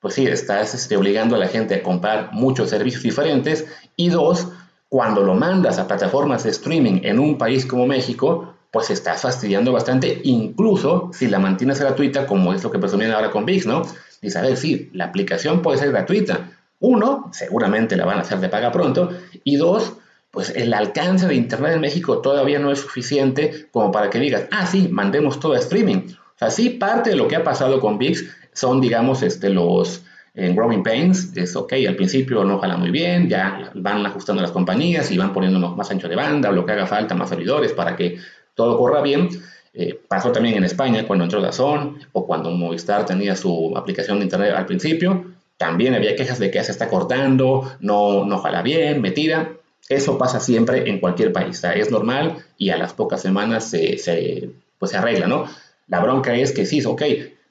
pues 0.00 0.14
sí, 0.14 0.26
estás 0.26 0.74
este, 0.74 0.96
obligando 0.96 1.36
a 1.36 1.38
la 1.38 1.48
gente 1.48 1.74
a 1.74 1.82
comprar 1.82 2.30
muchos 2.32 2.70
servicios 2.70 3.02
diferentes. 3.02 3.66
Y 3.96 4.10
dos, 4.10 4.48
cuando 4.88 5.22
lo 5.22 5.34
mandas 5.34 5.78
a 5.78 5.88
plataformas 5.88 6.44
de 6.44 6.50
streaming 6.50 7.00
en 7.02 7.18
un 7.18 7.36
país 7.36 7.66
como 7.66 7.86
México, 7.86 8.54
pues 8.70 8.90
estás 8.90 9.22
fastidiando 9.22 9.72
bastante, 9.72 10.20
incluso 10.24 11.10
si 11.12 11.28
la 11.28 11.38
mantienes 11.38 11.80
gratuita, 11.80 12.26
como 12.26 12.52
es 12.52 12.62
lo 12.62 12.70
que 12.70 12.78
presumían 12.78 13.12
ahora 13.12 13.30
con 13.30 13.44
VIX, 13.44 13.66
¿no? 13.66 13.82
A 13.82 14.42
ver, 14.42 14.56
sí, 14.56 14.90
la 14.92 15.06
aplicación 15.06 15.62
puede 15.62 15.78
ser 15.78 15.90
gratuita. 15.90 16.50
Uno, 16.80 17.30
seguramente 17.32 17.96
la 17.96 18.04
van 18.04 18.18
a 18.18 18.22
hacer 18.22 18.40
de 18.40 18.48
paga 18.48 18.70
pronto. 18.70 19.10
Y 19.44 19.56
dos, 19.56 19.94
pues 20.30 20.50
el 20.50 20.74
alcance 20.74 21.26
de 21.26 21.34
Internet 21.34 21.74
en 21.74 21.80
México 21.80 22.18
todavía 22.18 22.58
no 22.58 22.70
es 22.70 22.80
suficiente 22.80 23.68
como 23.70 23.90
para 23.90 24.10
que 24.10 24.18
digas, 24.18 24.44
ah, 24.50 24.66
sí, 24.66 24.88
mandemos 24.90 25.40
todo 25.40 25.54
a 25.54 25.58
streaming. 25.58 26.08
O 26.10 26.38
sea, 26.38 26.50
sí, 26.50 26.70
parte 26.70 27.10
de 27.10 27.16
lo 27.16 27.26
que 27.26 27.36
ha 27.36 27.44
pasado 27.44 27.80
con 27.80 27.98
VIX 27.98 28.24
son, 28.52 28.80
digamos, 28.80 29.22
este, 29.22 29.50
los 29.50 30.02
en 30.38 30.54
growing 30.54 30.82
pains. 30.82 31.36
Es 31.36 31.56
ok, 31.56 31.74
al 31.86 31.96
principio 31.96 32.44
no 32.44 32.58
jala 32.58 32.76
muy 32.76 32.90
bien, 32.90 33.28
ya 33.28 33.70
van 33.74 34.06
ajustando 34.06 34.40
las 34.40 34.52
compañías 34.52 35.10
y 35.10 35.18
van 35.18 35.32
poniendo 35.32 35.58
más 35.74 35.90
ancho 35.90 36.08
de 36.08 36.16
banda 36.16 36.52
lo 36.52 36.64
que 36.64 36.72
haga 36.72 36.86
falta, 36.86 37.14
más 37.14 37.28
servidores 37.28 37.72
para 37.72 37.96
que 37.96 38.18
todo 38.58 38.76
corra 38.76 39.00
bien. 39.02 39.28
Eh, 39.72 39.96
pasó 40.08 40.32
también 40.32 40.56
en 40.56 40.64
España 40.64 41.06
cuando 41.06 41.24
entró 41.24 41.40
Dazón 41.40 42.00
o 42.12 42.26
cuando 42.26 42.50
Movistar 42.50 43.06
tenía 43.06 43.36
su 43.36 43.72
aplicación 43.76 44.18
de 44.18 44.24
internet 44.24 44.52
al 44.56 44.66
principio. 44.66 45.26
También 45.56 45.94
había 45.94 46.16
quejas 46.16 46.40
de 46.40 46.50
que 46.50 46.62
se 46.64 46.72
está 46.72 46.88
cortando, 46.88 47.70
no, 47.78 48.24
no 48.24 48.38
jala 48.38 48.62
bien, 48.62 49.00
metida. 49.00 49.52
Eso 49.88 50.18
pasa 50.18 50.40
siempre 50.40 50.90
en 50.90 50.98
cualquier 50.98 51.32
país. 51.32 51.62
es 51.62 51.90
normal 51.92 52.44
y 52.58 52.70
a 52.70 52.76
las 52.76 52.92
pocas 52.94 53.22
semanas 53.22 53.70
se, 53.70 54.50
pues 54.76 54.90
se 54.90 54.96
arregla, 54.96 55.28
¿no? 55.28 55.44
La 55.86 56.00
bronca 56.00 56.34
es 56.34 56.50
que 56.50 56.66
sí, 56.66 56.84
ok, 56.84 57.02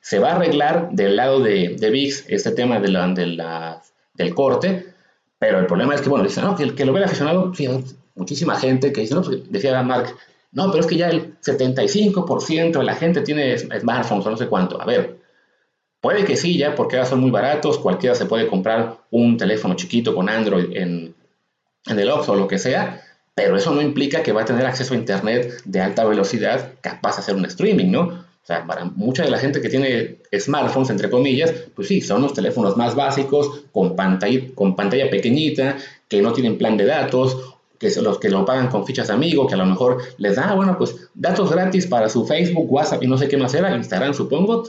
se 0.02 0.20
va 0.20 0.32
a 0.32 0.36
arreglar 0.36 0.90
del 0.92 1.16
lado 1.16 1.40
de, 1.40 1.78
de 1.80 1.90
VIX 1.90 2.26
este 2.28 2.52
tema 2.52 2.82
de 2.82 2.90
la, 2.90 3.08
de 3.08 3.28
la, 3.28 3.82
del 4.14 4.36
corte, 4.36 4.88
pero 5.40 5.60
el 5.60 5.68
problema 5.68 5.96
es 5.96 6.02
que, 6.02 6.10
bueno, 6.10 6.26
dicen, 6.26 6.44
no, 6.44 6.56
que, 6.56 6.76
que 6.76 6.86
lo 6.86 6.92
ve 6.92 7.04
aficionado, 7.04 7.54
muchísima 8.16 8.60
gente 8.60 8.92
que 8.92 9.02
dice, 9.02 9.16
no, 9.16 9.22
pues, 9.22 9.50
decía 9.50 9.82
Mark, 9.84 10.14
no, 10.52 10.72
pero 10.72 10.82
es 10.82 10.88
que 10.88 10.98
ya 10.98 11.10
el 11.10 11.40
75% 11.40 12.78
de 12.78 12.84
la 12.84 12.96
gente 12.96 13.22
tiene 13.22 13.58
smartphones 13.58 14.26
o 14.26 14.32
no 14.32 14.38
sé 14.38 14.48
cuánto. 14.48 14.82
A 14.82 14.86
ver, 14.86 15.18
puede 16.00 16.24
que 16.24 16.36
sí, 16.36 16.58
ya 16.58 16.76
porque 16.76 16.96
ahora 16.96 17.10
son 17.10 17.20
muy 17.20 17.32
baratos, 17.32 17.78
cualquiera 17.80 18.16
se 18.16 18.26
puede 18.26 18.48
comprar 18.48 18.98
un 19.12 19.38
teléfono 19.38 19.76
chiquito 19.76 20.16
con 20.16 20.30
Android 20.30 20.76
en, 20.76 21.16
en 21.86 22.00
el 22.00 22.10
Oxxo 22.10 22.32
o 22.32 22.36
lo 22.36 22.48
que 22.48 22.58
sea, 22.58 23.02
pero 23.36 23.58
eso 23.58 23.72
no 23.72 23.82
implica 23.82 24.24
que 24.24 24.32
va 24.32 24.42
a 24.42 24.46
tener 24.46 24.66
acceso 24.66 24.94
a 24.94 24.98
Internet 24.98 25.62
de 25.66 25.82
alta 25.82 26.06
velocidad 26.06 26.74
capaz 26.82 27.18
de 27.18 27.22
hacer 27.22 27.36
un 27.36 27.46
streaming, 27.46 27.92
¿no? 27.92 28.02
O 28.02 28.46
sea, 28.48 28.66
para 28.66 28.86
mucha 28.86 29.24
de 29.24 29.30
la 29.30 29.40
gente 29.40 29.60
que 29.60 29.68
tiene 29.68 30.20
smartphones, 30.34 30.90
entre 30.90 31.10
comillas, 31.10 31.54
pues 31.76 31.90
sí, 31.90 32.00
son 32.00 32.22
los 32.22 32.34
teléfonos 32.34 32.78
más 32.78 32.96
básicos, 32.96 33.66
con 33.74 33.98
pantalla, 33.98 34.40
con 34.56 34.76
pantalla 34.76 35.10
pequeñita, 35.10 35.76
que 36.08 36.22
no 36.22 36.32
tienen 36.32 36.58
plan 36.58 36.78
de 36.78 36.86
datos 36.86 37.57
que 37.80 37.90
son 37.92 38.04
los 38.04 38.20
que 38.20 38.30
lo 38.30 38.46
pagan 38.46 38.70
con 38.70 38.86
fichas 38.86 39.10
amigos, 39.10 39.48
que 39.48 39.56
a 39.56 39.58
lo 39.58 39.66
mejor 39.66 39.98
les 40.18 40.36
da, 40.36 40.54
bueno, 40.54 40.78
pues 40.78 41.10
datos 41.14 41.52
gratis 41.52 41.88
para 41.88 42.10
su 42.10 42.26
Facebook, 42.26 42.72
WhatsApp 42.72 43.04
y 43.04 43.08
no 43.08 43.18
sé 43.18 43.28
qué 43.28 43.38
más 43.38 43.54
era, 43.54 43.76
Instagram 43.76 44.14
supongo, 44.14 44.64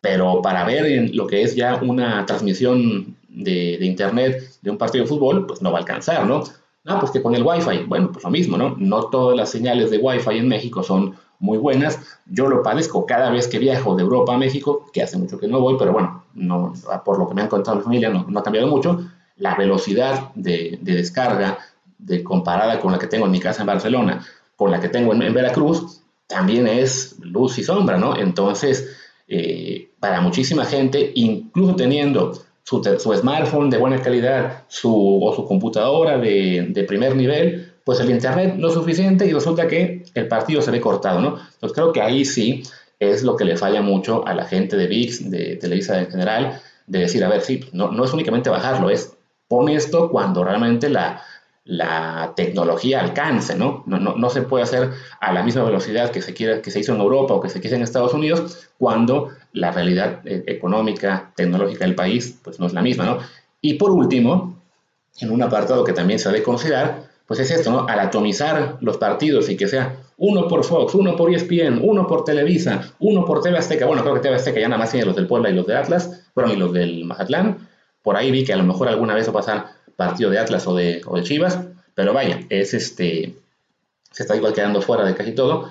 pero 0.00 0.42
para 0.42 0.64
ver 0.64 1.14
lo 1.14 1.26
que 1.26 1.42
es 1.42 1.54
ya 1.54 1.80
una 1.82 2.26
transmisión 2.26 3.16
de, 3.28 3.78
Internet 3.80 4.58
de 4.60 4.70
un 4.70 4.78
partido 4.78 5.04
de 5.04 5.08
fútbol, 5.08 5.46
pues 5.46 5.62
no 5.62 5.70
va 5.70 5.78
a 5.78 5.80
alcanzar, 5.80 6.26
¿no? 6.26 6.44
Ah, 6.84 6.98
pues 6.98 7.12
que 7.12 7.22
con 7.22 7.34
el 7.34 7.44
Wi-Fi, 7.44 7.84
bueno, 7.86 8.10
pues 8.12 8.24
lo 8.24 8.30
mismo, 8.30 8.56
¿no? 8.56 8.74
No 8.76 9.04
todas 9.04 9.36
las 9.36 9.50
señales 9.50 9.90
de 9.90 9.98
Wi-Fi 9.98 10.38
en 10.38 10.48
México 10.48 10.82
son 10.82 11.14
muy 11.38 11.58
buenas. 11.58 12.00
Yo 12.26 12.48
lo 12.48 12.62
padezco 12.62 13.04
cada 13.06 13.30
vez 13.30 13.48
que 13.48 13.58
viajo 13.58 13.94
de 13.94 14.02
Europa 14.02 14.34
a 14.34 14.38
México, 14.38 14.86
que 14.92 15.02
hace 15.02 15.18
mucho 15.18 15.38
que 15.38 15.48
no 15.48 15.60
voy, 15.60 15.76
pero 15.78 15.92
bueno, 15.92 16.24
no, 16.34 16.72
por 17.04 17.18
lo 17.18 17.28
que 17.28 17.34
me 17.34 17.42
han 17.42 17.48
contado 17.48 17.76
mi 17.76 17.82
familia, 17.82 18.08
no, 18.10 18.38
ha 18.38 18.42
cambiado 18.42 18.68
mucho. 18.68 19.04
La 19.36 19.56
velocidad 19.56 20.32
de, 20.34 20.78
descarga 20.82 21.58
de, 22.02 22.22
comparada 22.22 22.78
con 22.80 22.92
la 22.92 22.98
que 22.98 23.06
tengo 23.06 23.26
en 23.26 23.32
mi 23.32 23.40
casa 23.40 23.62
en 23.62 23.66
Barcelona, 23.66 24.24
con 24.56 24.70
la 24.70 24.80
que 24.80 24.88
tengo 24.88 25.12
en, 25.12 25.32
Veracruz, 25.32 26.02
también 26.26 26.66
es 26.66 27.16
luz 27.20 27.58
y 27.58 27.64
sombra, 27.64 27.98
¿no? 27.98 28.16
Entonces, 28.16 28.96
eh, 29.28 29.90
para 30.00 30.20
muchísima 30.20 30.64
gente, 30.64 31.12
incluso 31.14 31.76
teniendo 31.76 32.32
su, 32.64 32.82
smartphone 32.82 33.70
de 33.70 33.78
buena 33.78 34.00
calidad 34.00 34.64
su, 34.68 35.20
o 35.22 35.34
su 35.34 35.44
computadora 35.44 36.18
de, 36.18 36.66
de 36.70 36.84
primer 36.84 37.16
nivel, 37.16 37.72
pues 37.84 38.00
el 38.00 38.10
Internet 38.10 38.54
no 38.56 38.68
es 38.68 38.74
suficiente 38.74 39.26
y 39.26 39.32
resulta 39.32 39.66
que 39.66 40.04
el 40.14 40.28
partido 40.28 40.62
se 40.62 40.70
ve 40.70 40.80
cortado, 40.80 41.20
¿no? 41.20 41.38
Entonces 41.54 41.72
creo 41.72 41.92
que 41.92 42.00
ahí 42.00 42.24
sí 42.24 42.62
es 43.00 43.24
lo 43.24 43.36
que 43.36 43.44
le 43.44 43.56
falla 43.56 43.82
mucho 43.82 44.26
a 44.26 44.34
la 44.34 44.44
gente 44.44 44.76
de 44.76 44.86
VIX, 44.86 45.30
de 45.30 45.56
Televisa 45.56 45.98
en 45.98 46.08
general, 46.08 46.60
de 46.86 47.00
decir, 47.00 47.24
a 47.24 47.28
ver, 47.28 47.40
sí, 47.40 47.64
no, 47.72 47.90
no 47.90 48.04
es 48.04 48.12
únicamente 48.12 48.50
bajarlo, 48.50 48.90
es 48.90 49.16
pon 49.48 49.68
esto 49.68 50.08
cuando 50.10 50.44
realmente 50.44 50.88
la, 50.88 51.22
la 51.64 52.32
tecnología 52.34 53.00
alcance, 53.00 53.54
¿no? 53.54 53.84
No, 53.86 53.98
¿no? 53.98 54.16
no, 54.16 54.30
se 54.30 54.42
puede 54.42 54.64
hacer 54.64 54.90
a 55.20 55.32
la 55.32 55.42
misma 55.42 55.62
velocidad 55.62 56.10
que 56.10 56.20
se, 56.20 56.34
quiera, 56.34 56.60
que 56.60 56.70
se 56.70 56.80
hizo 56.80 56.92
en 56.92 57.00
Europa 57.00 57.34
o 57.34 57.40
que 57.40 57.48
se 57.48 57.60
quiso 57.60 57.76
en 57.76 57.82
Estados 57.82 58.14
Unidos 58.14 58.68
cuando 58.78 59.30
la 59.52 59.70
realidad 59.70 60.20
eh, 60.24 60.42
económica, 60.46 61.32
tecnológica 61.36 61.84
del 61.84 61.94
país, 61.94 62.38
pues 62.42 62.58
no 62.58 62.66
es 62.66 62.72
la 62.72 62.82
misma, 62.82 63.04
¿no? 63.04 63.18
Y 63.60 63.74
por 63.74 63.92
último, 63.92 64.60
en 65.20 65.30
un 65.30 65.42
apartado 65.42 65.84
que 65.84 65.92
también 65.92 66.18
se 66.18 66.30
debe 66.30 66.42
considerar, 66.42 67.04
pues 67.26 67.38
es 67.38 67.50
esto, 67.52 67.70
¿no? 67.70 67.86
Al 67.86 68.00
atomizar 68.00 68.78
los 68.80 68.96
partidos 68.96 69.48
y 69.48 69.56
que 69.56 69.68
sea 69.68 69.96
uno 70.16 70.48
por 70.48 70.64
Fox, 70.64 70.94
uno 70.94 71.16
por 71.16 71.32
ESPN, 71.32 71.80
uno 71.82 72.06
por 72.06 72.24
Televisa, 72.24 72.92
uno 72.98 73.24
por 73.24 73.40
TV 73.40 73.58
Azteca, 73.58 73.86
bueno, 73.86 74.02
creo 74.02 74.14
que 74.14 74.20
TV 74.20 74.60
ya 74.60 74.68
nada 74.68 74.78
más 74.78 74.90
tiene 74.90 75.06
los 75.06 75.16
del 75.16 75.26
Puebla 75.26 75.50
y 75.50 75.54
los 75.54 75.66
de 75.66 75.76
Atlas, 75.76 76.26
bueno, 76.34 76.52
y 76.52 76.56
los 76.56 76.72
del 76.72 77.04
Mazatlán, 77.04 77.68
por 78.02 78.16
ahí 78.16 78.30
vi 78.30 78.44
que 78.44 78.52
a 78.52 78.56
lo 78.56 78.64
mejor 78.64 78.88
alguna 78.88 79.14
vez 79.14 79.26
va 79.26 79.30
a 79.30 79.34
pasar 79.34 79.66
partido 79.96 80.30
de 80.30 80.38
Atlas 80.38 80.66
o 80.66 80.74
de, 80.74 81.02
o 81.06 81.20
Chivas, 81.20 81.58
pero 81.94 82.12
vaya, 82.12 82.40
es 82.48 82.74
este, 82.74 83.34
se 84.10 84.22
está 84.22 84.36
igual 84.36 84.52
quedando 84.52 84.82
fuera 84.82 85.04
de 85.04 85.14
casi 85.14 85.32
todo, 85.32 85.70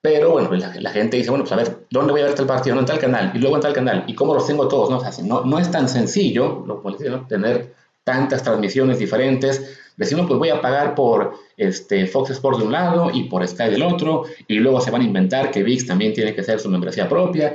pero 0.00 0.32
bueno, 0.32 0.50
la, 0.52 0.90
gente 0.90 1.16
dice, 1.16 1.30
bueno, 1.30 1.44
pues 1.44 1.52
a 1.52 1.56
ver, 1.56 1.86
¿dónde 1.88 2.12
voy 2.12 2.20
a 2.20 2.26
ver 2.26 2.34
el 2.38 2.46
partido? 2.46 2.74
No 2.74 2.82
en 2.82 2.86
tal 2.86 2.98
canal, 2.98 3.32
y 3.34 3.38
luego 3.38 3.56
en 3.56 3.62
tal 3.62 3.72
canal, 3.72 4.04
y 4.06 4.14
cómo 4.14 4.34
los 4.34 4.46
tengo 4.46 4.68
todos, 4.68 4.90
¿no? 4.90 4.98
O 4.98 5.00
sea, 5.00 5.24
no, 5.24 5.44
no 5.44 5.58
es 5.58 5.70
tan 5.70 5.88
sencillo, 5.88 6.62
lo 6.66 6.82
¿no? 6.84 7.26
tener 7.26 7.72
tantas 8.04 8.42
transmisiones 8.42 8.98
diferentes, 8.98 9.78
decir, 9.96 10.18
no, 10.18 10.26
pues 10.26 10.38
voy 10.38 10.50
a 10.50 10.60
pagar 10.60 10.94
por 10.94 11.34
este, 11.56 12.06
Fox 12.06 12.30
Sports 12.30 12.58
de 12.58 12.66
un 12.66 12.72
lado 12.72 13.10
y 13.14 13.24
por 13.24 13.46
Sky 13.48 13.70
del 13.70 13.82
otro, 13.82 14.24
y 14.46 14.56
luego 14.56 14.80
se 14.82 14.90
van 14.90 15.00
a 15.00 15.04
inventar 15.04 15.50
que 15.50 15.62
VIX 15.62 15.86
también 15.86 16.12
tiene 16.12 16.34
que 16.34 16.42
ser 16.42 16.60
su 16.60 16.68
membresía 16.68 17.08
propia. 17.08 17.54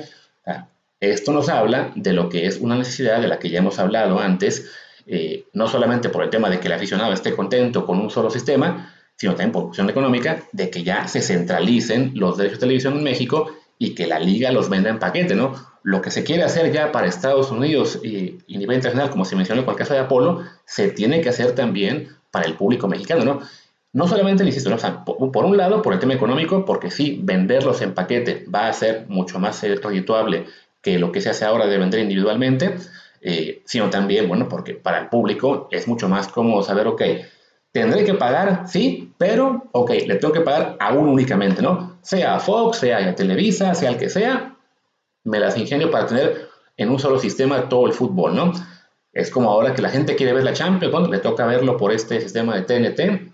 Esto 1.00 1.32
nos 1.32 1.50
habla 1.50 1.92
de 1.96 2.14
lo 2.14 2.30
que 2.30 2.46
es 2.46 2.58
una 2.58 2.76
necesidad 2.76 3.22
de 3.22 3.28
la 3.28 3.40
que 3.40 3.50
ya 3.50 3.60
hemos 3.60 3.80
hablado 3.80 4.20
antes, 4.20 4.70
eh, 5.06 5.46
no 5.54 5.68
solamente 5.68 6.10
por 6.10 6.24
el 6.24 6.30
tema 6.30 6.50
de 6.50 6.60
que 6.60 6.68
el 6.68 6.74
aficionado 6.74 7.14
esté 7.14 7.36
contento 7.36 7.86
con 7.86 8.00
un 8.00 8.10
solo 8.10 8.30
sistema, 8.30 8.94
sino 9.16 9.34
también 9.34 9.52
por 9.52 9.64
cuestión 9.66 9.90
económica, 9.90 10.44
de 10.52 10.70
que 10.70 10.84
ya 10.84 11.08
se 11.08 11.22
centralicen 11.22 12.12
los 12.16 12.38
derechos 12.38 12.60
de 12.60 12.66
televisión 12.68 12.98
en 12.98 13.04
México 13.04 13.52
y 13.78 13.96
que 13.96 14.08
la 14.08 14.20
liga 14.20 14.52
los 14.52 14.70
venda 14.70 14.90
en 14.90 15.00
paquete, 15.00 15.36
¿no? 15.36 15.54
Lo 15.84 16.02
que 16.02 16.12
se 16.12 16.24
quiere 16.24 16.44
hacer 16.44 16.72
ya 16.72 16.92
para 16.92 17.08
Estados 17.08 17.50
Unidos 17.52 18.00
y, 18.04 18.38
y 18.48 18.58
nivel 18.58 18.76
internacional, 18.76 19.10
como 19.10 19.26
se 19.26 19.36
mencionó 19.36 19.62
en 19.64 19.70
el 19.70 19.76
caso 19.76 19.94
de 19.94 20.02
Apolo, 20.02 20.44
se 20.66 20.90
tiene 20.90 21.22
que 21.22 21.30
hacer 21.30 21.54
también 21.56 22.10
para 22.32 22.46
el 22.46 22.56
público 22.56 22.88
mexicano, 22.88 23.24
¿no? 23.24 23.40
No 23.92 24.08
solamente, 24.08 24.46
insisto, 24.46 24.70
por, 25.04 25.46
un 25.46 25.58
lado, 25.58 25.82
por 25.82 25.94
el 25.94 26.00
tema 26.00 26.14
económico, 26.14 26.64
porque 26.64 26.92
sí, 26.92 27.20
venderlos 27.24 27.82
en 27.82 27.96
paquete 27.96 28.46
va 28.54 28.68
a 28.68 28.74
ser 28.74 29.06
mucho 29.08 29.40
más 29.40 29.64
redituable 29.64 30.46
que 30.82 31.00
lo 31.00 31.12
que 31.12 31.22
se 31.22 31.30
hace 31.30 31.46
ahora 31.46 31.68
de 31.68 31.78
vender 31.78 32.00
individualmente, 32.00 32.76
eh, 33.22 33.62
sino 33.66 33.90
también, 33.90 34.28
bueno, 34.28 34.48
porque 34.48 34.74
para 34.74 35.00
el 35.00 35.10
público 35.10 35.68
es 35.72 35.88
mucho 35.88 36.08
más 36.08 36.28
cómodo 36.30 36.64
saber, 36.64 36.88
ok, 36.88 37.02
tendré 37.72 38.06
que 38.06 38.14
pagar, 38.14 38.68
sí, 38.68 39.14
pero, 39.18 39.68
ok, 39.72 39.92
le 40.08 40.16
tengo 40.16 40.34
que 40.34 40.42
pagar 40.42 40.78
a 40.80 40.94
uno 40.94 41.12
únicamente, 41.12 41.62
¿no? 41.62 41.98
Sea 42.02 42.36
a 42.36 42.40
Fox, 42.40 42.78
sea 42.80 43.10
a 43.10 43.16
Televisa, 43.16 43.74
sea 43.76 43.90
el 43.90 43.98
que 43.98 44.10
sea, 44.10 44.56
me 45.24 45.40
las 45.40 45.58
ingenio 45.58 45.92
para 45.92 46.08
tener 46.08 46.50
en 46.78 46.90
un 46.90 47.00
solo 47.00 47.20
sistema 47.20 47.68
todo 47.68 47.88
el 47.88 47.94
fútbol, 47.94 48.36
¿no? 48.36 48.54
Es 49.12 49.30
como 49.30 49.50
ahora 49.50 49.74
que 49.74 49.82
la 49.82 49.90
gente 49.90 50.16
quiere 50.16 50.34
ver 50.34 50.44
la 50.44 50.54
Champions, 50.54 50.92
bueno, 50.92 51.10
le 51.10 51.20
toca 51.20 51.46
verlo 51.46 51.78
por 51.78 51.92
este 51.92 52.22
sistema 52.22 52.56
de 52.56 52.62
TNT, 52.62 53.34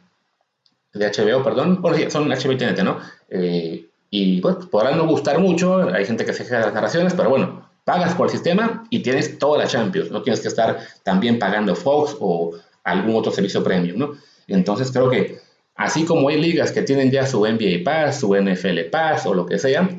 de 0.94 1.12
HBO, 1.12 1.44
perdón, 1.44 1.82
bueno, 1.82 2.10
son 2.10 2.28
HBO 2.30 2.54
y 2.54 2.58
TNT, 2.58 2.84
¿no? 2.84 3.00
Eh, 3.30 3.85
y 4.18 4.42
pues 4.42 4.56
podrán 4.72 4.98
no 4.98 5.06
gustar 5.08 5.40
mucho, 5.40 5.90
hay 5.94 6.06
gente 6.06 6.26
que 6.26 6.34
se 6.34 6.44
queja 6.44 6.60
de 6.60 6.66
las 6.68 6.74
narraciones, 6.74 7.14
pero 7.14 7.30
bueno, 7.30 7.70
pagas 7.84 8.16
por 8.16 8.28
el 8.28 8.32
sistema 8.32 8.86
y 8.90 9.00
tienes 9.00 9.38
toda 9.38 9.58
la 9.58 9.68
Champions, 9.68 10.10
no 10.10 10.22
tienes 10.22 10.40
que 10.40 10.48
estar 10.48 10.80
también 11.04 11.38
pagando 11.38 11.76
Fox 11.76 12.16
o 12.20 12.52
algún 12.84 13.16
otro 13.16 13.32
servicio 13.32 13.64
premium, 13.64 13.98
¿no? 13.98 14.12
Entonces 14.48 14.92
creo 14.92 15.10
que 15.10 15.40
así 15.76 16.06
como 16.06 16.30
hay 16.30 16.40
ligas 16.40 16.72
que 16.72 16.82
tienen 16.82 17.12
ya 17.12 17.26
su 17.26 17.46
NBA 17.46 17.84
Pass, 17.84 18.20
su 18.22 18.36
NFL 18.36 18.90
Pass 18.92 19.26
o 19.26 19.34
lo 19.34 19.46
que 19.46 19.60
sea, 19.60 19.90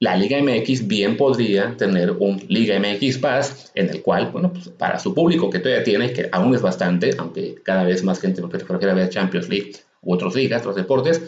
la 0.00 0.16
Liga 0.16 0.38
MX 0.40 0.86
bien 0.86 1.16
podría 1.16 1.76
tener 1.76 2.10
un 2.10 2.42
Liga 2.48 2.78
MX 2.78 3.18
Pass 3.18 3.72
en 3.74 3.88
el 3.88 4.02
cual, 4.02 4.30
bueno, 4.32 4.52
pues 4.52 4.68
para 4.68 4.98
su 4.98 5.14
público 5.14 5.50
que 5.50 5.60
todavía 5.60 5.82
tiene, 5.82 6.12
que 6.12 6.28
aún 6.30 6.54
es 6.54 6.62
bastante, 6.62 7.14
aunque 7.18 7.56
cada 7.62 7.84
vez 7.84 8.04
más 8.04 8.20
gente 8.20 8.42
prefiere 8.42 8.94
ver 8.94 9.08
Champions 9.08 9.48
League 9.48 9.72
u 10.02 10.14
otros 10.14 10.34
ligas, 10.34 10.60
otros 10.60 10.76
deportes, 10.76 11.22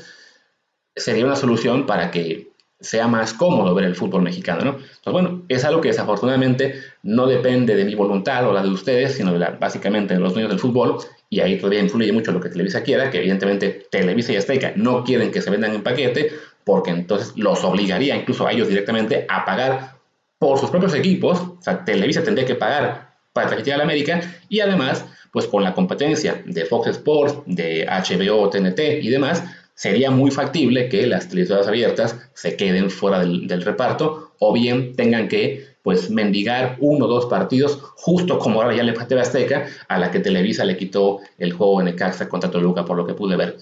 sería 0.97 1.27
una 1.27 1.37
solución 1.37 1.87
para 1.87 2.11
que 2.11 2.49
sea 2.81 3.09
más 3.09 3.33
cómodo 3.33 3.75
ver 3.75 3.85
el 3.85 3.95
fútbol 3.95 4.23
mexicano, 4.23 4.65
¿no? 4.65 4.71
Entonces, 4.73 5.13
bueno, 5.13 5.43
es 5.49 5.65
algo 5.65 5.81
que 5.81 5.89
desafortunadamente 5.89 6.75
no 7.03 7.27
depende 7.27 7.75
de 7.75 7.85
mi 7.85 7.95
voluntad 7.95 8.47
o 8.49 8.53
la 8.53 8.63
de 8.63 8.69
ustedes, 8.69 9.15
sino 9.15 9.33
de 9.33 9.47
básicamente 9.59 10.15
de 10.15 10.21
los 10.21 10.35
dueños 10.35 10.51
del 10.51 10.59
fútbol, 10.59 10.99
y 11.31 11.41
ahí 11.41 11.57
todavía 11.57 11.81
influye 11.81 12.13
mucho 12.13 12.33
lo 12.33 12.41
que 12.41 12.51
Televisa 12.51 12.83
quiera, 12.83 13.11
que 13.11 13.19
evidentemente 13.19 13.87
Televisa 13.91 14.33
y 14.33 14.37
Azteca 14.37 14.73
no 14.77 15.05
quieren 15.05 15.31
que 15.31 15.41
se 15.41 15.51
vendan 15.51 15.75
en 15.75 15.83
paquete, 15.83 16.33
porque 16.65 16.91
entonces 16.91 17.33
los 17.37 17.65
obligaría 17.65 18.15
incluso 18.17 18.47
a 18.47 18.53
ellos 18.53 18.69
directamente 18.69 19.25
a 19.29 19.45
pagar 19.45 19.97
por 20.39 20.59
sus 20.59 20.71
propios 20.71 20.95
equipos, 20.95 21.41
o 21.41 21.59
sea, 21.61 21.85
Televisa 21.85 22.23
tendría 22.23 22.47
que 22.47 22.57
pagar 22.57 23.15
para 23.33 23.47
transmitir 23.47 23.75
a 23.75 23.79
la 23.79 23.85
América 23.85 24.21
y 24.49 24.61
además, 24.61 25.05
pues 25.33 25.47
con 25.47 25.63
la 25.63 25.73
competencia 25.73 26.43
de 26.45 26.65
Fox 26.67 26.89
Sports, 26.89 27.39
de 27.47 27.87
HBO, 27.87 28.51
TNT 28.51 28.81
y 29.03 29.09
demás, 29.09 29.45
sería 29.77 30.11
muy 30.11 30.33
factible 30.33 30.89
que 30.89 31.07
las 31.07 31.29
televisoras 31.29 31.69
abiertas 31.69 32.19
se 32.35 32.57
queden 32.57 32.91
fuera 32.91 33.21
del, 33.21 33.47
del, 33.47 33.63
reparto 33.63 34.33
o 34.41 34.53
bien 34.53 34.97
tengan 34.97 35.29
que 35.29 35.77
pues 35.83 36.11
mendigar 36.11 36.77
uno 36.81 37.05
o 37.05 37.09
dos 37.09 37.27
partidos 37.27 37.79
justo 37.95 38.41
como 38.41 38.61
ahora 38.61 38.75
ya 38.75 38.83
le 38.83 38.93
pasó 38.93 39.17
a 39.17 39.21
Azteca 39.21 39.67
a 39.87 39.99
la 39.99 40.11
que 40.11 40.19
Televisa 40.19 40.65
le 40.65 40.77
quitó 40.77 41.21
el 41.39 41.53
juego 41.53 41.81
en 41.81 41.87
el 41.87 41.95
Caxa 41.95 42.29
contra 42.29 42.51
Toluca 42.51 42.85
por 42.85 42.97
lo 42.97 43.07
que 43.07 43.15
pude 43.15 43.37
ver. 43.37 43.57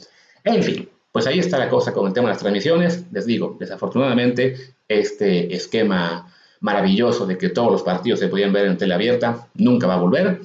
En 0.44 0.62
fin, 0.62 0.88
pues 1.12 1.26
ahí 1.26 1.38
está 1.38 1.58
la 1.58 1.68
cosa 1.68 1.92
con 1.92 2.06
el 2.06 2.12
tema 2.12 2.28
de 2.28 2.32
las 2.32 2.40
transmisiones. 2.40 3.04
Les 3.12 3.26
digo, 3.26 3.56
desafortunadamente, 3.60 4.56
este 4.88 5.54
esquema 5.54 6.32
maravilloso 6.60 7.26
de 7.26 7.36
que 7.36 7.50
todos 7.50 7.70
los 7.70 7.82
partidos 7.82 8.20
se 8.20 8.28
podían 8.28 8.52
ver 8.52 8.66
en 8.66 8.78
tele 8.78 8.94
abierta 8.94 9.48
nunca 9.54 9.86
va 9.86 9.94
a 9.94 10.00
volver, 10.00 10.40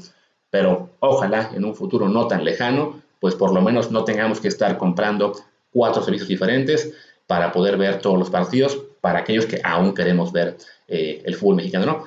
pero 0.49 0.89
ojalá 0.99 1.51
en 1.55 1.63
un 1.63 1.75
futuro 1.75 2.09
no 2.09 2.27
tan 2.27 2.43
lejano, 2.43 3.01
pues 3.19 3.35
por 3.35 3.53
lo 3.53 3.61
menos 3.61 3.89
no 3.89 4.03
tengamos 4.03 4.41
que 4.41 4.49
estar 4.49 4.77
comprando 4.77 5.33
cuatro 5.71 6.03
servicios 6.03 6.27
diferentes 6.27 6.93
para 7.27 7.51
poder 7.51 7.77
ver 7.77 7.99
todos 7.99 8.17
los 8.17 8.29
partidos 8.29 8.79
para 9.01 9.19
aquellos 9.19 9.45
que 9.45 9.61
aún 9.63 9.93
queremos 9.93 10.31
ver 10.31 10.57
eh, 10.87 11.21
el 11.25 11.35
fútbol 11.35 11.55
mexicano, 11.57 11.85
¿no? 11.85 12.03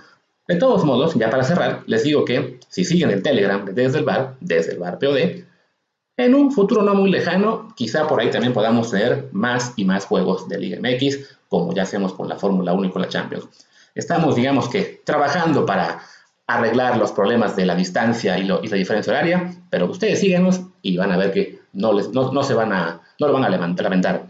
De 0.49 0.57
todos 0.57 0.85
modos, 0.85 1.15
ya 1.15 1.31
para 1.31 1.45
cerrar, 1.45 1.85
les 1.87 2.03
digo 2.03 2.25
que 2.25 2.59
si 2.69 2.85
siguen 2.85 3.11
el 3.11 3.23
Telegram 3.23 3.65
desde 3.65 3.99
el 3.99 4.05
bar, 4.05 4.35
desde 4.41 4.73
el 4.73 4.79
bar 4.79 4.99
POD, 4.99 5.45
en 6.17 6.35
un 6.35 6.53
futuro 6.53 6.83
no 6.83 6.95
muy 6.95 7.11
lejano, 7.11 7.73
quizá 7.77 8.07
por 8.07 8.21
ahí 8.21 8.31
también 8.31 8.53
podamos 8.53 8.91
tener 8.91 9.29
más 9.33 9.73
y 9.77 9.85
más 9.85 10.05
juegos 10.05 10.49
de 10.49 10.59
Liga 10.59 10.79
MX, 10.81 11.39
como 11.49 11.73
ya 11.73 11.85
hacemos 11.85 12.13
con 12.13 12.29
la 12.29 12.37
Fórmula 12.37 12.73
1 12.73 12.89
y 12.89 12.91
con 12.91 13.03
la 13.03 13.09
Champions. 13.09 13.49
Estamos, 13.95 14.37
digamos 14.37 14.69
que, 14.69 15.01
trabajando 15.05 15.65
para 15.65 16.03
arreglar 16.47 16.99
los 16.99 17.13
problemas 17.13 17.57
de 17.57 17.67
la 17.67 17.75
distancia 17.75 18.39
y, 18.39 18.45
la 18.45 18.59
diferencia 18.59 19.13
horaria, 19.13 19.55
pero 19.71 19.87
ustedes 19.87 20.21
síguenos 20.21 20.61
y 20.83 20.97
van 20.97 21.13
a 21.13 21.17
ver 21.17 21.33
que 21.33 21.61
no, 21.73 21.93
les, 21.93 22.11
no, 22.11 22.43
se 22.43 22.55
van 22.55 22.73
a, 22.73 23.01
no 23.23 23.29
lo 23.29 23.35
van 23.35 23.45
a 23.45 23.49
lamentar. 23.49 24.25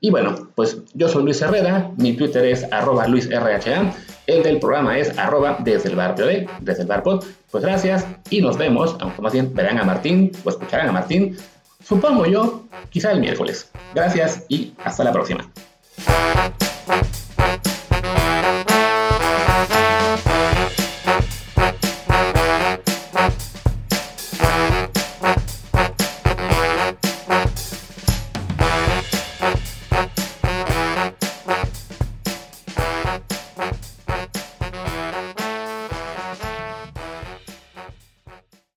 Y 0.00 0.10
bueno, 0.10 0.48
pues 0.54 0.78
yo 0.92 1.08
soy 1.08 1.24
Luis 1.24 1.40
Herrera, 1.40 1.90
mi 1.96 2.12
Twitter 2.12 2.44
es 2.44 2.70
arroba 2.70 3.06
luisrha, 3.08 3.94
el 4.26 4.42
del 4.42 4.58
programa 4.58 4.98
es 4.98 5.16
arroba 5.18 5.56
desde 5.60 5.88
el 5.88 5.96
bar 5.96 6.14
desde 6.14 6.82
el 6.82 6.88
bar. 6.88 7.02
Pues 7.02 7.64
gracias 7.64 8.06
y 8.28 8.42
nos 8.42 8.58
vemos, 8.58 8.96
aunque 9.00 9.22
más 9.22 9.32
bien 9.32 9.54
verán 9.54 9.78
a 9.78 9.84
Martín 9.84 10.32
o 10.44 10.50
escucharán 10.50 10.88
a 10.88 10.92
Martín, 10.92 11.38
supongo 11.82 12.26
yo, 12.26 12.64
quizá 12.90 13.12
el 13.12 13.20
miércoles. 13.20 13.70
Gracias 13.94 14.44
y 14.48 14.74
hasta 14.84 15.04
la 15.04 15.12
próxima. 15.12 15.48